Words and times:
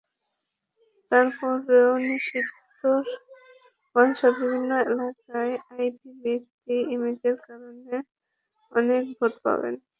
তারপরও 1.11 1.85
সিদ্ধিরগঞ্জসহ 2.25 3.11
বিভিন্ন 4.41 4.71
এলাকায় 4.85 5.53
আইভী 5.71 6.09
ব্যক্তি 6.23 6.75
ইমেজের 6.93 7.35
কারণে 7.45 7.95
অনেক 8.71 9.03
ভোট 9.17 9.33
পাবেন। 9.45 9.73